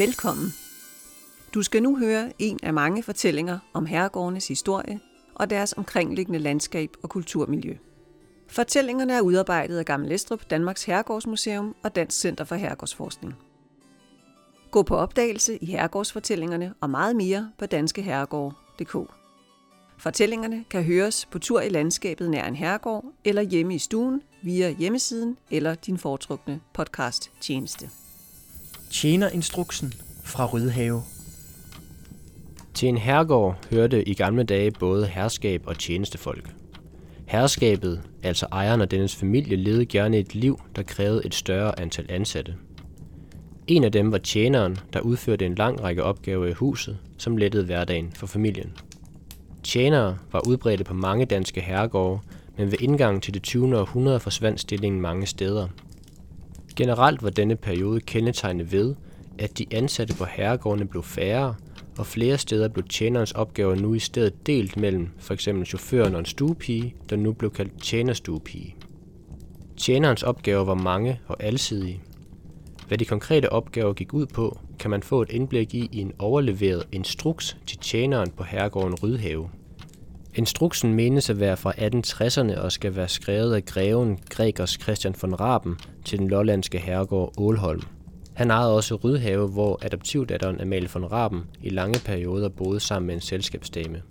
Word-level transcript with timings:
Velkommen. 0.00 0.52
Du 1.54 1.62
skal 1.62 1.82
nu 1.82 1.98
høre 1.98 2.32
en 2.38 2.58
af 2.62 2.74
mange 2.74 3.02
fortællinger 3.02 3.58
om 3.72 3.86
herregårdenes 3.86 4.48
historie 4.48 5.00
og 5.34 5.50
deres 5.50 5.74
omkringliggende 5.76 6.38
landskab 6.38 6.90
og 7.02 7.10
kulturmiljø. 7.10 7.76
Fortællingerne 8.48 9.12
er 9.12 9.20
udarbejdet 9.20 9.78
af 9.78 9.84
Gammel 9.84 10.12
Estrup, 10.12 10.50
Danmarks 10.50 10.84
Herregårdsmuseum 10.84 11.74
og 11.82 11.96
Dansk 11.96 12.20
Center 12.20 12.44
for 12.44 12.54
Herregårdsforskning. 12.54 13.34
Gå 14.70 14.82
på 14.82 14.96
opdagelse 14.96 15.56
i 15.56 15.66
herregårdsfortællingerne 15.66 16.74
og 16.80 16.90
meget 16.90 17.16
mere 17.16 17.50
på 17.58 17.66
danskeherregård.dk. 17.66 18.96
Fortællingerne 19.98 20.64
kan 20.70 20.84
høres 20.84 21.26
på 21.26 21.38
tur 21.38 21.60
i 21.60 21.68
landskabet 21.68 22.30
nær 22.30 22.46
en 22.46 22.56
herregård 22.56 23.04
eller 23.24 23.42
hjemme 23.42 23.74
i 23.74 23.78
stuen 23.78 24.22
via 24.42 24.70
hjemmesiden 24.70 25.36
eller 25.50 25.74
din 25.74 25.98
foretrukne 25.98 26.60
podcast 26.74 27.30
tjeneste. 27.40 27.90
Tjenerinstruksen 29.00 29.92
fra 30.24 30.46
Rødhave. 30.46 31.02
Til 32.74 32.88
en 32.88 32.98
herregård 32.98 33.66
hørte 33.70 34.08
i 34.08 34.14
gamle 34.14 34.42
dage 34.42 34.70
både 34.70 35.06
herskab 35.06 35.62
og 35.66 35.78
tjenestefolk. 35.78 36.54
Herskabet, 37.26 38.02
altså 38.22 38.46
ejeren 38.52 38.80
og 38.80 38.90
dennes 38.90 39.16
familie, 39.16 39.56
levede 39.56 39.86
gerne 39.86 40.18
et 40.18 40.34
liv, 40.34 40.60
der 40.76 40.82
krævede 40.82 41.26
et 41.26 41.34
større 41.34 41.80
antal 41.80 42.06
ansatte. 42.08 42.54
En 43.66 43.84
af 43.84 43.92
dem 43.92 44.12
var 44.12 44.18
tjeneren, 44.18 44.78
der 44.92 45.00
udførte 45.00 45.46
en 45.46 45.54
lang 45.54 45.82
række 45.82 46.02
opgaver 46.02 46.46
i 46.46 46.52
huset, 46.52 46.98
som 47.18 47.36
lettede 47.36 47.64
hverdagen 47.64 48.12
for 48.12 48.26
familien. 48.26 48.72
Tjenere 49.62 50.18
var 50.32 50.48
udbredte 50.48 50.84
på 50.84 50.94
mange 50.94 51.24
danske 51.24 51.60
herregårde, 51.60 52.20
men 52.58 52.70
ved 52.70 52.78
indgangen 52.80 53.20
til 53.20 53.34
det 53.34 53.42
20. 53.42 53.78
århundrede 53.78 54.20
forsvandt 54.20 54.60
stillingen 54.60 55.00
mange 55.00 55.26
steder. 55.26 55.68
Generelt 56.80 57.22
var 57.22 57.30
denne 57.30 57.56
periode 57.56 58.00
kendetegnet 58.00 58.72
ved, 58.72 58.94
at 59.38 59.58
de 59.58 59.66
ansatte 59.70 60.14
på 60.14 60.24
herregårdene 60.24 60.86
blev 60.86 61.02
færre, 61.02 61.54
og 61.98 62.06
flere 62.06 62.38
steder 62.38 62.68
blev 62.68 62.88
tjenerens 62.88 63.32
opgaver 63.32 63.74
nu 63.74 63.94
i 63.94 63.98
stedet 63.98 64.46
delt 64.46 64.76
mellem 64.76 65.08
f.eks. 65.18 65.48
chaufføren 65.64 66.14
og 66.14 66.18
en 66.18 66.26
stuepige, 66.26 66.94
der 67.10 67.16
nu 67.16 67.32
blev 67.32 67.50
kaldt 67.50 67.82
tjenerstuepige. 67.82 68.76
Tjenerens 69.76 70.22
opgaver 70.22 70.64
var 70.64 70.74
mange 70.74 71.20
og 71.26 71.42
alsidige. 71.42 72.00
Hvad 72.88 72.98
de 72.98 73.04
konkrete 73.04 73.52
opgaver 73.52 73.92
gik 73.92 74.14
ud 74.14 74.26
på, 74.26 74.58
kan 74.78 74.90
man 74.90 75.02
få 75.02 75.22
et 75.22 75.30
indblik 75.30 75.74
i 75.74 75.88
i 75.92 76.00
en 76.00 76.12
overleveret 76.18 76.82
instruks 76.92 77.56
til 77.66 77.78
tjeneren 77.78 78.30
på 78.30 78.42
herregården 78.44 78.94
Rydhave. 78.94 79.50
Instruksen 80.34 80.94
menes 80.94 81.30
at 81.30 81.40
være 81.40 81.56
fra 81.56 81.72
1860'erne 81.72 82.60
og 82.60 82.72
skal 82.72 82.96
være 82.96 83.08
skrevet 83.08 83.54
af 83.54 83.64
greven 83.64 84.18
Gregers 84.30 84.78
Christian 84.82 85.14
von 85.22 85.40
Raben 85.40 85.76
til 86.04 86.18
den 86.18 86.28
lollandske 86.28 86.78
herregård 86.78 87.32
Ålholm. 87.38 87.82
Han 88.34 88.50
ejede 88.50 88.76
også 88.76 88.94
Rydhave, 88.94 89.48
hvor 89.48 89.78
adoptivdatteren 89.82 90.60
Amalie 90.60 90.88
von 90.94 91.12
Raben 91.12 91.42
i 91.62 91.68
lange 91.68 92.00
perioder 92.04 92.48
boede 92.48 92.80
sammen 92.80 93.06
med 93.06 93.14
en 93.14 93.20
selskabsdame. 93.20 94.02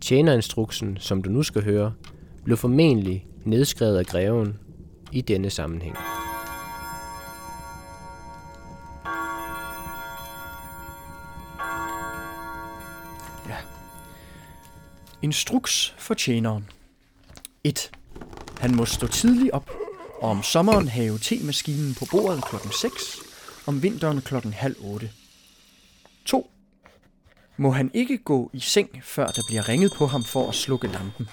Tjenerinstruksen, 0.00 0.96
som 1.00 1.22
du 1.22 1.30
nu 1.30 1.42
skal 1.42 1.64
høre, 1.64 1.92
blev 2.44 2.56
formentlig 2.56 3.26
nedskrevet 3.44 3.98
af 3.98 4.06
greven 4.06 4.58
i 5.12 5.20
denne 5.20 5.50
sammenhæng. 5.50 5.96
Instruks 15.22 15.94
for 15.98 16.14
tjeneren. 16.14 16.70
1. 17.64 17.90
Han 18.60 18.76
må 18.76 18.84
stå 18.84 19.06
tidligt 19.06 19.50
op, 19.50 19.70
og 20.20 20.30
om 20.30 20.42
sommeren 20.42 20.88
have 20.88 21.18
te-maskinen 21.18 21.94
på 21.94 22.06
bordet 22.10 22.44
klokken 22.44 22.70
6, 22.80 22.92
om 23.66 23.82
vinteren 23.82 24.20
klokken 24.20 24.52
halv 24.52 24.76
8. 24.80 25.10
2. 26.24 26.50
Må 27.56 27.70
han 27.70 27.90
ikke 27.94 28.18
gå 28.18 28.50
i 28.52 28.60
seng, 28.60 29.00
før 29.04 29.26
der 29.26 29.42
bliver 29.48 29.68
ringet 29.68 29.92
på 29.96 30.06
ham 30.06 30.24
for 30.24 30.48
at 30.48 30.54
slukke 30.54 30.88
lampen. 30.88 31.28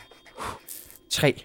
3. 1.10 1.44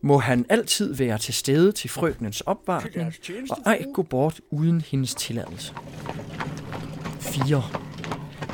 Må 0.00 0.18
han 0.18 0.46
altid 0.48 0.94
være 0.94 1.18
til 1.18 1.34
stede 1.34 1.72
til 1.72 1.90
frøkenens 1.90 2.40
opvartning, 2.40 3.14
og 3.50 3.58
ej 3.66 3.84
gå 3.94 4.02
bort 4.02 4.40
uden 4.50 4.80
hendes 4.80 5.14
tilladelse. 5.14 5.74
4 7.20 7.89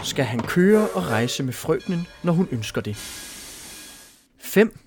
skal 0.06 0.24
han 0.24 0.40
køre 0.40 0.88
og 0.88 1.06
rejse 1.06 1.42
med 1.42 1.52
frøkenen, 1.52 2.06
når 2.22 2.32
hun 2.32 2.48
ønsker 2.50 2.80
det. 2.80 2.96
5. 4.38 4.78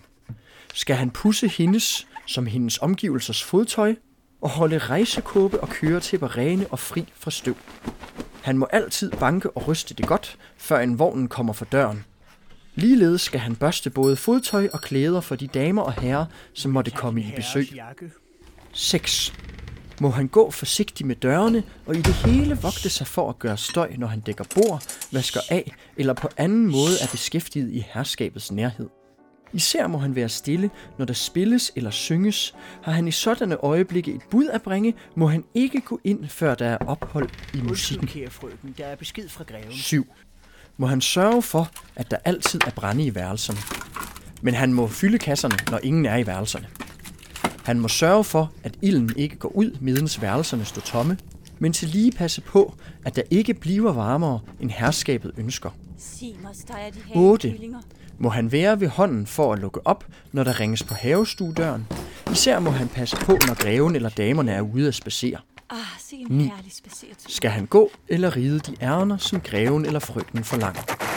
Skal 0.74 0.96
han 0.96 1.12
pusse 1.12 1.48
hendes 1.48 2.08
som 2.26 2.46
hendes 2.46 2.78
omgivelsers 2.78 3.44
fodtøj 3.44 3.96
og 4.42 4.50
holde 4.50 4.78
rejsekåbe 4.78 5.60
og 5.60 5.70
køre 5.70 6.00
til 6.00 6.20
rene 6.20 6.68
og 6.68 6.80
fri 6.80 7.14
fra 7.16 7.32
støv. 7.32 7.56
Han 8.42 8.58
må 8.58 8.68
altid 8.72 9.12
banke 9.12 9.50
og 9.50 9.68
ryste 9.68 9.94
det 9.94 10.08
godt, 10.08 10.38
før 10.58 10.80
en 10.80 11.00
vognen 11.00 11.28
kommer 11.28 11.54
for 11.54 11.66
døren. 11.66 12.06
Ligeledes 12.76 13.22
skal 13.22 13.40
han 13.40 13.56
børste 13.56 13.90
både 13.90 14.16
fodtøj 14.16 14.70
og 14.74 14.82
klæder 14.82 15.22
for 15.22 15.36
de 15.36 15.48
damer 15.48 15.82
og 15.82 15.94
herrer, 15.94 16.26
som 16.54 16.72
måtte 16.72 16.92
komme 16.92 17.22
i 17.22 17.34
besøg. 17.36 17.68
6 18.74 19.34
må 20.02 20.10
han 20.10 20.28
gå 20.28 20.52
forsigtigt 20.52 21.08
med 21.08 21.16
dørene 21.16 21.64
og 21.86 21.96
i 21.96 22.02
det 22.02 22.14
hele 22.14 22.58
vogte 22.62 22.90
sig 22.90 23.08
for 23.08 23.30
at 23.30 23.40
gøre 23.40 23.58
støj, 23.58 23.94
når 23.98 24.08
han 24.08 24.20
dækker 24.20 24.44
bord, 24.56 24.84
vasker 25.12 25.40
af 25.50 25.72
eller 25.98 26.14
på 26.14 26.30
anden 26.38 26.72
måde 26.72 26.94
er 27.02 27.08
beskæftiget 27.12 27.72
i 27.72 27.86
herskabets 27.94 28.52
nærhed. 28.52 28.90
Især 29.54 29.88
må 29.88 29.98
han 29.98 30.16
være 30.16 30.30
stille, 30.30 30.70
når 30.98 31.06
der 31.06 31.14
spilles 31.14 31.72
eller 31.76 31.92
synges. 31.92 32.56
Har 32.84 32.92
han 32.92 33.08
i 33.08 33.12
sådanne 33.12 33.56
øjeblikke 33.56 34.14
et 34.14 34.22
bud 34.32 34.48
at 34.48 34.62
bringe, 34.62 34.94
må 35.16 35.28
han 35.28 35.44
ikke 35.54 35.82
gå 35.82 36.00
ind, 36.04 36.28
før 36.28 36.56
der 36.56 36.66
er 36.66 36.78
ophold 36.78 37.30
i 37.54 37.62
musikken. 37.62 38.08
kære 38.08 38.30
frøken, 38.30 38.76
der 38.78 38.86
er 38.86 38.96
besked 38.96 39.30
fra 39.30 39.44
greven. 39.44 39.72
7. 39.72 40.08
Må 40.78 40.88
han 40.88 41.02
sørge 41.02 41.42
for, 41.42 41.72
at 41.96 42.12
der 42.12 42.18
altid 42.26 42.62
er 42.68 42.72
brænde 42.72 43.06
i 43.06 43.16
værelserne. 43.16 43.60
Men 44.42 44.54
han 44.54 44.74
må 44.74 44.88
fylde 44.88 45.18
kasserne, 45.18 45.56
når 45.72 45.80
ingen 45.84 46.06
er 46.06 46.18
i 46.18 46.28
værelserne. 46.28 46.68
Han 47.70 47.80
må 47.80 47.88
sørge 47.88 48.24
for, 48.24 48.52
at 48.64 48.78
ilden 48.82 49.12
ikke 49.16 49.36
går 49.36 49.50
ud, 49.50 49.78
medens 49.82 50.22
værelserne 50.22 50.66
står 50.66 50.82
tomme, 50.82 51.18
men 51.60 51.74
til 51.74 51.88
lige 51.88 52.12
passe 52.12 52.42
på, 52.42 52.74
at 53.06 53.16
der 53.16 53.22
ikke 53.30 53.54
bliver 53.54 53.94
varmere, 53.94 54.40
end 54.60 54.70
herskabet 54.70 55.32
ønsker. 55.38 55.70
8. 57.16 57.56
Må 58.18 58.30
han 58.30 58.52
være 58.52 58.80
ved 58.80 58.88
hånden 58.88 59.28
for 59.28 59.54
at 59.54 59.60
lukke 59.60 59.88
op, 59.88 60.06
når 60.32 60.44
der 60.44 60.60
ringes 60.60 60.84
på 60.84 60.94
havestuedøren. 60.94 61.88
Især 62.32 62.60
må 62.60 62.70
han 62.70 62.88
passe 62.88 63.18
på, 63.18 63.32
når 63.32 63.64
greven 63.64 63.96
eller 63.96 64.10
damerne 64.10 64.52
er 64.52 64.62
ude 64.62 64.88
at 64.88 64.96
spacere. 64.96 65.38
Ah, 65.70 65.78
se 66.00 66.16
en 66.16 66.28
9. 66.30 66.44
herlig. 66.44 66.72
Skal 67.28 67.50
han 67.50 67.66
gå 67.66 67.92
eller 68.08 68.36
ride 68.36 68.60
de 68.60 68.76
ærner, 68.82 69.18
som 69.18 69.42
greven 69.42 69.86
eller 69.86 70.00
frygten 70.00 70.44
forlanger. 70.44 71.09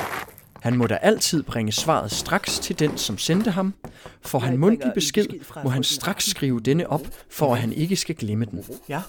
Han 0.62 0.76
må 0.76 0.86
da 0.86 0.94
altid 0.94 1.42
bringe 1.42 1.72
svaret 1.72 2.10
straks 2.12 2.58
til 2.58 2.78
den, 2.78 2.98
som 2.98 3.18
sendte 3.18 3.50
ham. 3.50 3.74
Får 4.20 4.38
han 4.38 4.58
mundtlig 4.58 4.92
besked, 4.94 5.26
må 5.64 5.70
han 5.70 5.84
straks 5.84 6.24
skrive 6.24 6.60
denne 6.60 6.88
op, 6.90 7.00
for 7.30 7.54
at 7.54 7.60
han 7.60 7.72
ikke 7.72 7.96
skal 7.96 8.14
glemme 8.14 8.44
den. 8.44 8.64
Ja, 8.88 9.00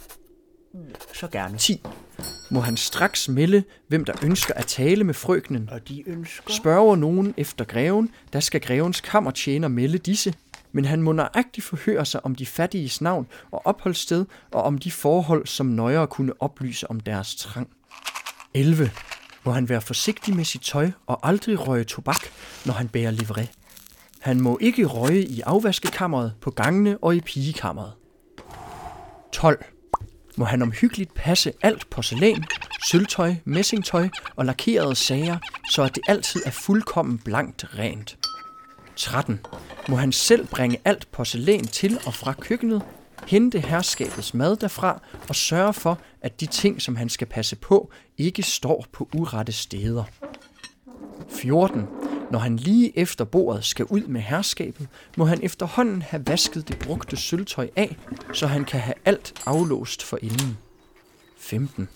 så 1.14 1.28
gerne. 1.28 1.58
10. 1.58 1.82
Må 2.52 2.60
han 2.60 2.78
straks 2.78 3.30
melde, 3.30 3.64
hvem 3.88 4.06
der 4.06 4.14
ønsker 4.24 4.54
at 4.54 4.66
tale 4.66 5.04
med 5.04 5.14
frøkenen. 5.14 5.70
Og 5.72 5.88
de 5.88 6.10
ønsker... 6.10 6.54
Spørger 6.54 6.96
nogen 6.96 7.34
efter 7.38 7.66
greven, 7.66 8.10
der 8.34 8.40
skal 8.40 8.62
grevens 8.62 9.02
kammertjener 9.02 9.68
melde 9.68 9.98
disse, 9.98 10.34
men 10.72 10.86
han 10.86 11.02
må 11.02 11.12
nøjagtigt 11.12 11.66
forhøre 11.66 12.06
sig 12.06 12.26
om 12.26 12.36
de 12.36 12.46
fattiges 12.46 13.02
navn 13.02 13.28
og 13.52 13.62
opholdssted, 13.66 14.26
og 14.52 14.64
om 14.64 14.78
de 14.78 14.92
forhold, 14.92 15.48
som 15.48 15.66
nøjere 15.66 16.08
kunne 16.08 16.34
oplyse 16.40 16.90
om 16.90 17.00
deres 17.00 17.36
trang. 17.36 17.70
11. 18.54 18.92
Må 19.46 19.52
han 19.52 19.70
være 19.70 19.82
forsigtig 19.82 20.36
med 20.36 20.46
sit 20.46 20.62
tøj 20.62 20.92
og 21.08 21.20
aldrig 21.28 21.68
røge 21.68 21.84
tobak, 21.84 22.22
når 22.66 22.74
han 22.74 22.88
bærer 22.88 23.12
livret. 23.12 23.52
Han 24.20 24.42
må 24.42 24.58
ikke 24.62 24.86
røge 24.86 25.26
i 25.26 25.42
afvaskekammeret, 25.42 26.34
på 26.42 26.52
gangene 26.52 26.98
og 27.02 27.16
i 27.16 27.22
pigekammeret. 27.22 27.94
12. 29.32 29.66
Må 30.36 30.46
han 30.46 30.62
omhyggeligt 30.62 31.14
passe 31.14 31.54
alt 31.62 31.90
porcelæn, 31.90 32.46
sølvtøj, 32.90 33.36
messingtøj 33.46 34.10
og 34.36 34.46
lakerede 34.46 34.96
sager, 34.96 35.38
så 35.72 35.84
at 35.84 35.96
det 35.96 36.04
altid 36.08 36.42
er 36.46 36.52
fuldkommen 36.52 37.18
blankt 37.18 37.66
rent. 37.80 38.18
13. 38.96 39.40
Må 39.90 39.96
han 39.96 40.12
selv 40.12 40.48
bringe 40.48 40.78
alt 40.86 41.08
porcelæn 41.12 41.68
til 41.68 42.00
og 42.06 42.14
fra 42.14 42.34
køkkenet, 42.34 42.82
hente 43.28 43.60
herskabets 43.60 44.34
mad 44.34 44.56
derfra 44.56 45.02
og 45.30 45.36
sørge 45.36 45.74
for, 45.74 46.00
at 46.22 46.40
de 46.40 46.46
ting, 46.46 46.82
som 46.82 46.96
han 46.96 47.10
skal 47.10 47.28
passe 47.28 47.56
på, 47.56 47.92
ikke 48.18 48.44
står 48.44 48.86
på 48.92 49.10
urette 49.16 49.52
steder. 49.52 50.04
14. 51.30 51.88
Når 52.32 52.40
han 52.40 52.58
lige 52.58 53.00
efter 53.00 53.26
bordet 53.26 53.66
skal 53.66 53.86
ud 53.86 54.02
med 54.02 54.22
herskabet, 54.22 54.88
må 55.18 55.26
han 55.26 55.40
efterhånden 55.44 56.02
have 56.02 56.28
vasket 56.28 56.68
det 56.68 56.80
brugte 56.80 57.18
sølvtøj 57.18 57.70
af, 57.76 57.98
så 58.34 58.48
han 58.48 58.66
kan 58.66 58.80
have 58.80 58.96
alt 59.06 59.42
aflåst 59.46 60.04
for 60.04 60.20
inden. 60.22 60.58
15. 61.38 61.90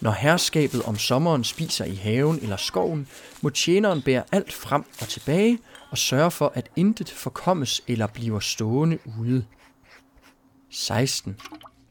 Når 0.00 0.10
herskabet 0.10 0.82
om 0.82 0.98
sommeren 0.98 1.44
spiser 1.44 1.84
i 1.84 1.94
haven 1.94 2.38
eller 2.42 2.56
skoven, 2.56 3.08
må 3.40 3.50
tjeneren 3.50 4.02
bære 4.02 4.22
alt 4.32 4.52
frem 4.52 4.84
og 5.00 5.08
tilbage 5.08 5.58
og 5.90 5.98
sørge 5.98 6.30
for, 6.30 6.52
at 6.54 6.70
intet 6.76 7.10
forkommes 7.10 7.82
eller 7.88 8.06
bliver 8.06 8.40
stående 8.40 8.98
ude. 9.20 9.44
16. 10.74 11.36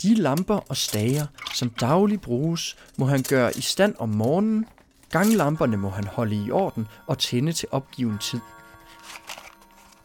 De 0.01 0.15
lamper 0.15 0.55
og 0.55 0.77
stager, 0.77 1.25
som 1.53 1.69
daglig 1.69 2.21
bruges, 2.21 2.77
må 2.97 3.05
han 3.05 3.23
gøre 3.29 3.57
i 3.57 3.61
stand 3.61 3.95
om 3.99 4.09
morgenen. 4.09 4.65
Ganglamperne 5.09 5.77
må 5.77 5.89
han 5.89 6.03
holde 6.03 6.45
i 6.45 6.51
orden 6.51 6.87
og 7.07 7.17
tænde 7.17 7.53
til 7.53 7.67
opgiven 7.71 8.17
tid. 8.17 8.39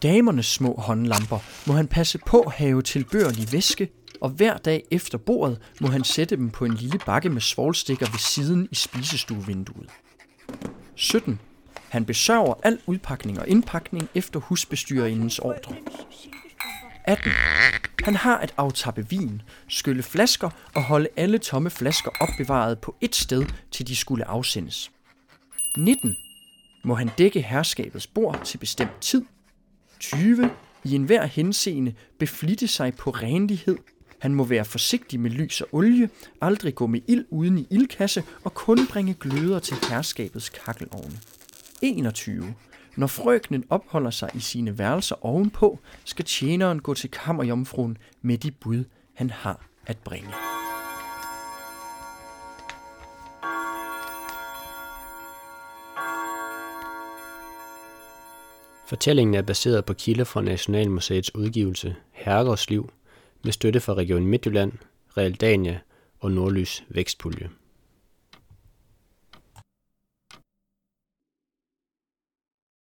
Damernes 0.03 0.47
små 0.47 0.75
håndlamper 0.75 1.39
må 1.67 1.73
han 1.73 1.89
passe 1.89 2.19
på 2.27 2.53
have 2.57 2.83
tilbørlig 2.83 3.53
væske, 3.53 3.89
og 4.21 4.31
hver 4.31 4.57
dag 4.57 4.85
efter 4.91 5.19
bordet 5.19 5.61
må 5.81 5.89
han 5.89 6.05
sætte 6.05 6.37
dem 6.37 6.51
på 6.51 6.65
en 6.65 6.75
lille 6.75 6.99
bakke 7.07 7.29
med 7.29 7.41
svovlstikker 7.41 8.07
ved 8.11 8.19
siden 8.19 8.69
i 8.71 8.75
spisestuevinduet. 8.75 9.91
17. 10.95 11.41
Han 11.89 12.05
besørger 12.05 12.55
al 12.63 12.79
udpakning 12.87 13.41
og 13.41 13.49
indpakning 13.49 14.09
efter 14.15 14.41
husbestyrerindens 14.41 15.39
ordre. 15.39 15.75
18. 17.05 17.33
Han 18.09 18.17
har 18.17 18.39
at 18.39 18.55
aftappe 18.57 19.09
vin, 19.09 19.43
skylle 19.67 20.03
flasker 20.03 20.51
og 20.75 20.83
holde 20.83 21.09
alle 21.17 21.39
tomme 21.39 21.71
flasker 21.71 22.11
opbevaret 22.21 22.79
på 22.79 22.97
et 23.01 23.17
sted, 23.17 23.45
til 23.71 23.87
de 23.87 23.97
skulle 23.97 24.25
afsendes. 24.25 24.91
19. 25.77 26.17
Må 26.85 26.95
han 26.95 27.11
dække 27.19 27.43
herskabets 27.43 28.07
bord 28.07 28.45
til 28.45 28.59
bestemt 28.59 29.01
tid. 29.01 29.25
20. 30.01 30.51
I 30.85 30.95
enhver 30.95 31.27
henseende 31.27 31.95
beflitte 32.19 32.69
sig 32.69 32.95
på 32.95 33.11
renlighed. 33.11 33.77
Han 34.19 34.35
må 34.35 34.45
være 34.45 34.65
forsigtig 34.65 35.21
med 35.21 35.31
lys 35.31 35.61
og 35.61 35.69
olie, 35.73 36.11
aldrig 36.41 36.75
gå 36.75 36.87
med 36.87 37.01
ild 37.07 37.25
uden 37.31 37.59
i 37.59 37.67
ildkasse 37.71 38.25
og 38.45 38.55
kun 38.55 38.87
bringe 38.87 39.15
gløder 39.15 39.59
til 39.59 39.77
herskabets 39.91 40.49
kakkelovne. 40.49 41.21
21. 41.83 42.55
Når 42.99 43.06
frøkenen 43.06 43.65
opholder 43.71 44.11
sig 44.11 44.31
i 44.35 44.41
sine 44.41 44.79
værelser 44.79 45.25
ovenpå, 45.25 45.79
skal 46.05 46.25
tjeneren 46.25 46.81
gå 46.81 46.95
til 46.95 47.11
kammerjomfruen 47.11 47.99
med 48.23 48.39
de 48.39 48.50
bud, 48.50 48.85
han 49.15 49.31
har 49.31 49.67
at 49.87 49.99
bringe. 49.99 50.29
Fortællingen 58.89 59.35
er 59.35 59.43
baseret 59.43 59.85
på 59.85 59.95
kilder 59.95 60.25
fra 60.25 60.43
Nationalmuseets 60.43 61.35
udgivelse 61.35 61.97
Herregårdsliv 62.12 62.91
med 63.45 63.53
støtte 63.53 63.81
fra 63.81 63.95
Region 63.95 64.27
Midtjylland, 64.27 64.73
Realdania 65.17 65.81
og 66.21 66.33
Nordlys 66.33 66.85
Vækstpulje. 66.89 67.50